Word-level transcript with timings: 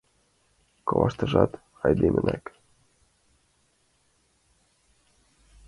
Коваштыжат 0.87 1.51
айдемынак. 1.85 2.43